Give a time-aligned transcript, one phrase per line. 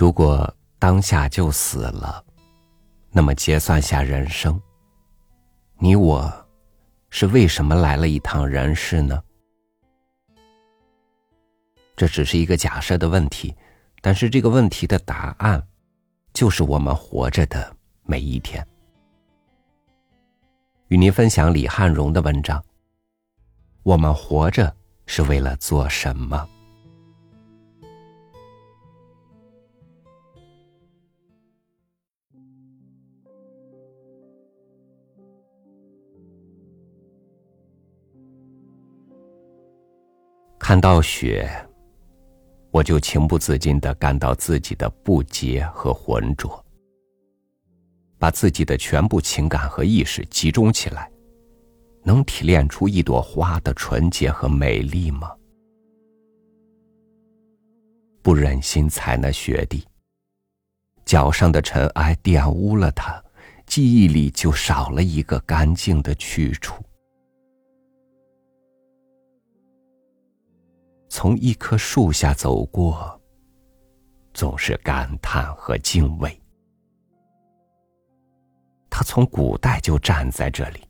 [0.00, 2.24] 如果当下就死了，
[3.10, 4.58] 那么结算下人生，
[5.76, 6.32] 你我
[7.10, 9.22] 是为什么来了一趟人世呢？
[11.94, 13.54] 这只是一个假设的问题，
[14.00, 15.62] 但是这个问题的答案，
[16.32, 17.70] 就是我们活着的
[18.04, 18.66] 每一天。
[20.88, 22.64] 与您分享李汉荣的文章。
[23.82, 24.74] 我们活着
[25.04, 26.48] 是为了做什么？
[40.70, 41.50] 看到雪，
[42.70, 46.64] 我就情不自禁的感到自己的不洁和浑浊。
[48.20, 51.10] 把自己的全部情感和意识集中起来，
[52.04, 55.32] 能提炼出一朵花的纯洁和美丽吗？
[58.22, 59.84] 不忍心踩那雪地，
[61.04, 63.20] 脚上的尘埃玷污了它，
[63.66, 66.80] 记忆里就少了一个干净的去处。
[71.10, 73.20] 从一棵树下走过，
[74.32, 76.40] 总是感叹和敬畏。
[78.88, 80.80] 他从古代就站在这里，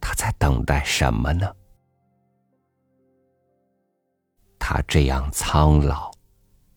[0.00, 1.46] 他在等待什么呢？
[4.58, 6.10] 他这样苍老，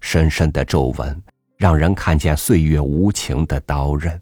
[0.02, 1.24] 深深的皱纹
[1.56, 4.22] 让人看见岁月无情的刀刃。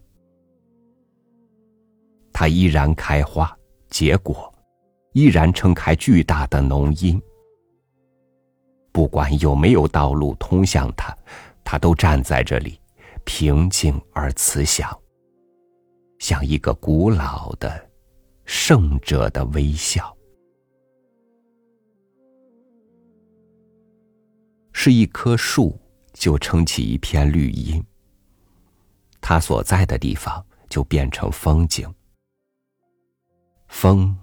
[2.32, 3.54] 他依然开花
[3.90, 4.54] 结果，
[5.14, 7.20] 依然撑开巨大的浓荫。
[8.98, 11.16] 不管有没有道路通向他，
[11.62, 12.80] 他都站在这里，
[13.24, 14.90] 平静而慈祥。
[16.18, 17.88] 像一个古老的
[18.44, 20.12] 圣者的微笑，
[24.72, 25.78] 是一棵树
[26.12, 27.80] 就撑起一片绿荫，
[29.20, 31.88] 它所在的地方就变成风景。
[33.68, 34.18] 风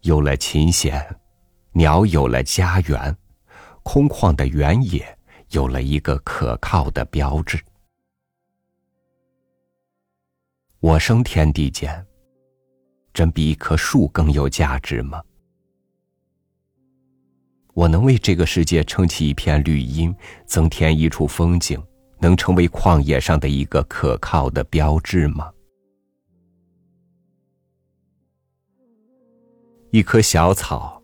[0.00, 1.00] 有了琴弦，
[1.70, 3.16] 鸟有了家园，
[3.82, 5.18] 空旷的原野
[5.50, 7.58] 有了一个可靠的标志。
[10.80, 12.06] 我生天地间，
[13.12, 15.22] 真比一棵树更有价值吗？
[17.74, 20.14] 我能为这个世界撑起一片绿荫，
[20.44, 21.82] 增添一处风景，
[22.18, 25.50] 能成为旷野上的一个可靠的标志吗？
[29.90, 30.99] 一棵小草，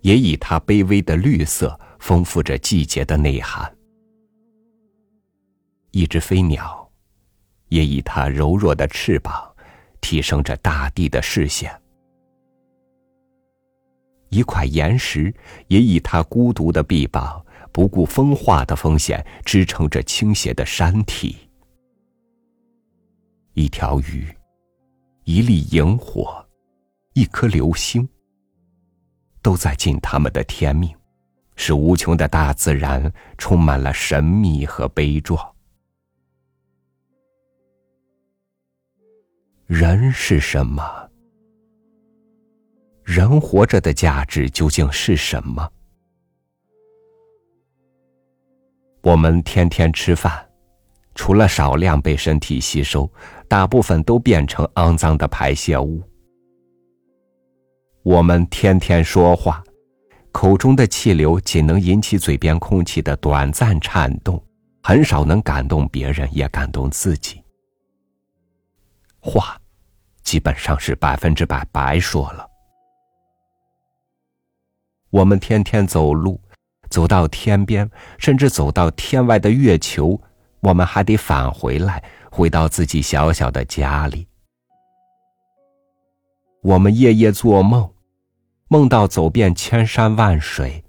[0.00, 3.70] 也以它卑微的绿色丰富着季节的内涵；
[5.90, 6.84] 一只飞鸟。
[7.68, 9.54] 也以它柔弱的翅膀，
[10.00, 11.70] 提升着大地的视线；
[14.30, 15.34] 一块岩石
[15.66, 21.36] 也以它孤独的臂膀，不顾风化的风险，支撑着倾斜的山体；
[23.52, 24.26] 一条鱼，
[25.24, 26.42] 一粒萤火，
[27.12, 28.08] 一颗流星，
[29.42, 30.94] 都在尽他们的天命，
[31.56, 35.54] 使无穷的大自然充满了神秘和悲壮。
[39.66, 40.82] 人是什么？
[43.04, 45.70] 人活着的价值究竟是什么？
[49.02, 50.46] 我们天天吃饭，
[51.14, 53.10] 除了少量被身体吸收，
[53.48, 56.02] 大部分都变成肮脏的排泄物。
[58.02, 59.62] 我们天天说话，
[60.32, 64.42] 口中的气流仅能引起嘴边空气的短暂颤动，
[64.82, 67.42] 很少能感动别人，也感动自己。
[69.18, 69.60] 话，
[70.22, 72.48] 基本上是百分之百白说了。
[75.10, 76.40] 我们天天走路，
[76.88, 80.18] 走到天边，甚至走到天外的月球，
[80.60, 84.27] 我们还得返回来，回到自己小小的家里。
[86.68, 87.90] 我们夜夜做梦，
[88.68, 90.84] 梦到走遍千山万水，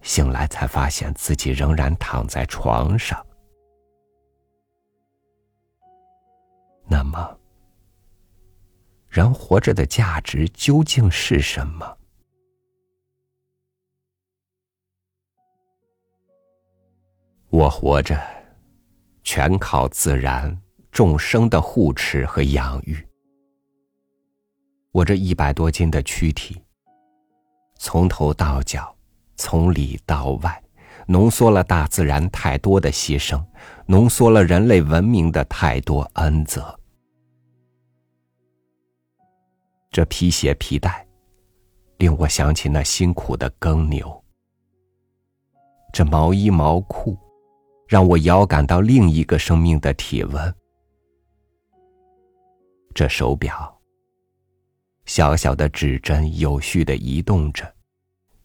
[0.00, 3.26] 醒来才发现自己仍然躺在床上。
[6.88, 7.36] 那么。
[9.08, 11.98] 人活着的价值究竟是什么？
[17.48, 18.16] 我活着，
[19.24, 20.56] 全靠自然
[20.92, 23.04] 众生的护持和养育。
[24.96, 26.58] 我这一百多斤的躯体，
[27.74, 28.96] 从头到脚，
[29.36, 30.64] 从里到外，
[31.06, 33.44] 浓缩了大自然太多的牺牲，
[33.84, 36.80] 浓缩了人类文明的太多恩泽。
[39.90, 41.06] 这皮鞋皮带，
[41.98, 44.06] 令我想起那辛苦的耕牛；
[45.92, 47.18] 这毛衣毛裤，
[47.86, 50.54] 让我遥感到另一个生命的体温。
[52.94, 53.75] 这手表，
[55.06, 57.72] 小小的指针有序的移动着，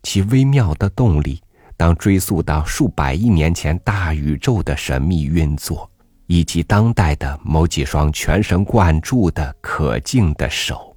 [0.03, 1.41] 其微妙的动力，
[1.75, 5.89] 当追溯到数百亿年前大宇宙的神秘运作，
[6.27, 10.95] 以及当代的某几双全神贯注的可敬的手。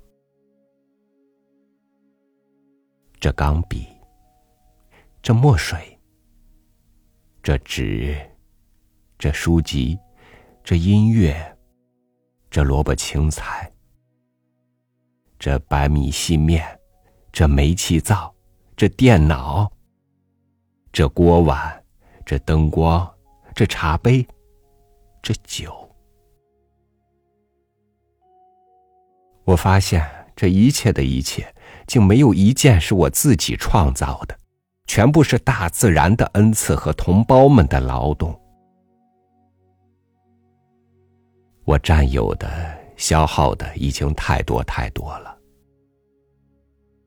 [3.18, 3.86] 这钢笔，
[5.22, 5.98] 这墨水，
[7.42, 8.14] 这纸，
[9.18, 9.98] 这书籍，
[10.62, 11.56] 这音乐，
[12.50, 13.72] 这萝卜青菜，
[15.44, 16.64] 这白米细面，
[17.30, 18.34] 这煤气灶，
[18.74, 19.70] 这电脑，
[20.90, 21.84] 这锅碗，
[22.24, 23.06] 这灯光，
[23.54, 24.26] 这茶杯，
[25.20, 25.86] 这酒。
[29.44, 30.02] 我发现
[30.34, 31.46] 这一切的一切。
[31.86, 34.34] 竟没有一件是我自己创造的，
[34.86, 38.34] 全部是大自然的恩赐和同胞们的劳动。
[41.66, 42.48] 我占有的、
[42.96, 45.36] 消耗的已经太多太多了。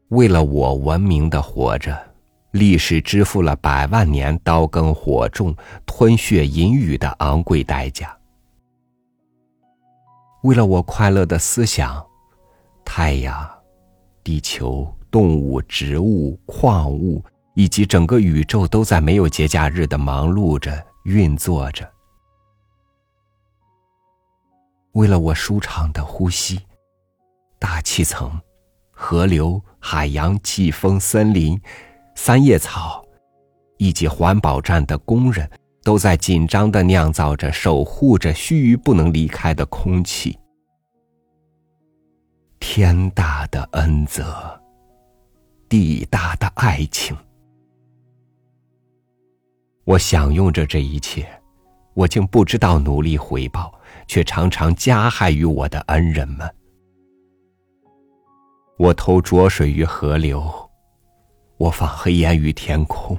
[0.10, 1.98] 为了我文明的活着，
[2.51, 5.56] 历史支付了百万年刀耕火种、
[5.86, 8.16] 吞血饮雨的昂贵代价。
[10.44, 12.06] 为了我快乐的思想，
[12.86, 13.50] 太阳。
[14.24, 17.24] 地球、动物、植物、矿物
[17.56, 21.89] 以及整个宇宙都在没有节假日的忙碌着、运作着。
[24.98, 26.60] 为了我舒畅的呼吸，
[27.60, 28.32] 大气层、
[28.90, 31.62] 河流、海洋、季风、森林、
[32.16, 33.06] 三叶草
[33.78, 35.48] 以及环保站的工人，
[35.84, 40.36] 都在紧张的酿造着、守护着须臾不能离开的空气。
[42.60, 44.60] 天大的恩泽，
[45.70, 47.16] 地大的爱情。
[49.84, 51.30] 我享用着这一切，
[51.94, 56.50] 我竟不知道努力回报，却常常加害于我的恩人们。
[58.77, 60.51] 我投浊水于河流，
[61.57, 63.18] 我放黑烟于天空。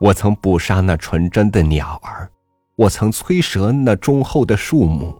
[0.00, 2.30] 我曾捕杀那纯真的鸟儿，
[2.76, 5.16] 我曾摧折那忠厚的树木。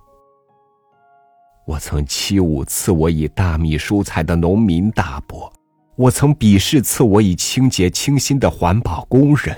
[1.67, 5.51] 我曾欺侮赐我以大米蔬菜的农民大伯，
[5.97, 9.57] 我曾鄙视赐我以清洁清新的环保工人。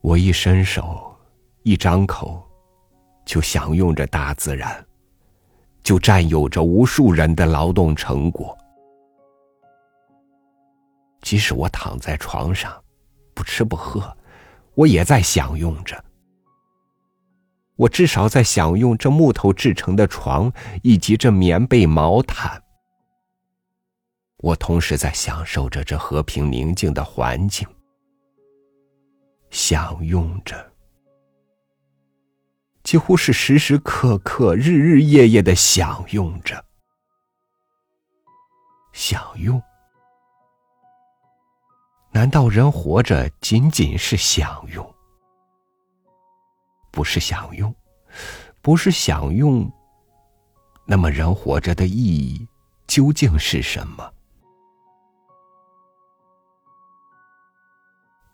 [0.00, 1.14] 我一伸手，
[1.62, 2.42] 一张口，
[3.24, 4.84] 就享用着大自然，
[5.82, 8.56] 就占有着无数人的劳动成果。
[11.20, 12.72] 即使我躺在床上，
[13.34, 14.16] 不吃不喝，
[14.74, 16.02] 我也在享用着。
[17.74, 20.50] 我至少在享用这木头制成的床，
[20.82, 22.62] 以及这棉被毛毯。
[24.38, 27.66] 我同时在享受着这和平宁静的环境，
[29.50, 30.72] 享用着，
[32.82, 36.64] 几乎是时时刻刻、日日夜夜的享用着。
[38.92, 39.62] 享用？
[42.10, 44.94] 难道人活着仅仅是享用？
[46.90, 47.74] 不是享用，
[48.60, 49.70] 不是享用。
[50.84, 52.48] 那么，人活着的意义
[52.86, 54.12] 究竟是什么？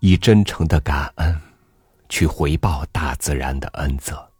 [0.07, 1.41] 以真诚的感恩
[2.11, 4.31] 去回报大自然的恩泽，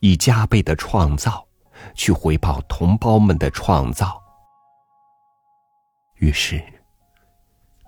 [0.00, 1.46] 以加倍的创造
[1.94, 4.20] 去回报同胞们的创造。
[6.16, 6.60] 于是，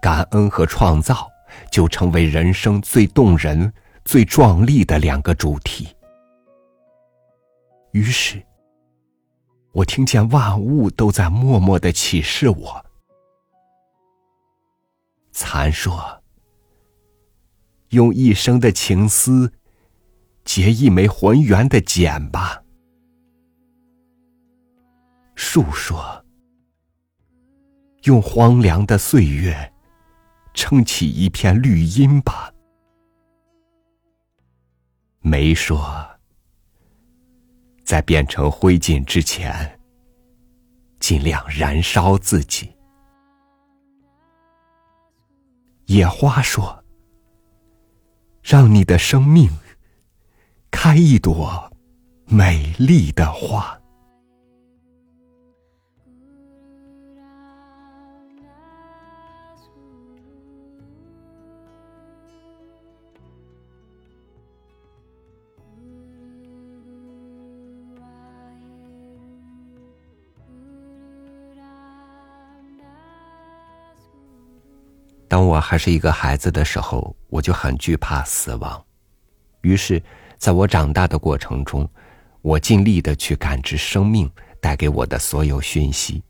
[0.00, 1.28] 感恩和创造
[1.68, 3.72] 就成为人生最动人。
[4.04, 5.94] 最壮丽的两个主题。
[7.90, 8.40] 于是，
[9.72, 12.86] 我听见万物都在默默的启示我：
[15.32, 16.22] 蚕说，
[17.90, 19.52] 用一生的情丝
[20.44, 22.62] 结一枚浑圆的茧吧；
[25.34, 26.24] 树说，
[28.04, 29.72] 用荒凉的岁月
[30.54, 32.52] 撑起一片绿荫吧。
[35.20, 36.06] 梅说，
[37.84, 39.78] 在变成灰烬之前，
[41.00, 42.70] 尽量燃烧自己。
[45.86, 46.84] 野花说
[48.48, 49.50] ：“让你的生命
[50.70, 51.70] 开一朵
[52.24, 53.77] 美丽的花。”
[75.28, 78.82] 当我还是一个孩子的时候，我就很惧怕死亡。
[79.60, 80.02] 于是，
[80.38, 81.88] 在我长大的过程中，
[82.40, 84.30] 我尽力的去感知生命
[84.60, 86.22] 带给我的所有讯息，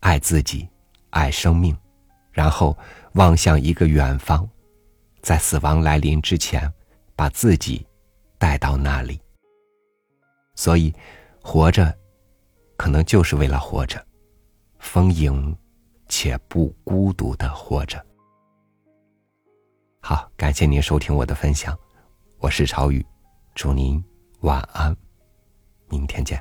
[0.00, 0.66] 爱自己，
[1.10, 1.76] 爱生命，
[2.30, 2.76] 然后
[3.14, 4.48] 望向一个远方，
[5.20, 6.72] 在死亡来临之前，
[7.14, 7.86] 把自己
[8.38, 9.20] 带到那里。
[10.54, 10.94] 所以，
[11.42, 11.94] 活着，
[12.76, 14.02] 可能就是为了活着，
[14.78, 15.54] 丰盈
[16.22, 18.00] 且不孤独的活着。
[20.00, 21.76] 好，感谢您收听我的分享。
[22.38, 23.04] 我是朝雨，
[23.56, 24.00] 祝您
[24.42, 24.96] 晚安，
[25.88, 26.40] 明天见。